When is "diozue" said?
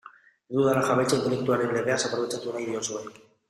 2.75-3.05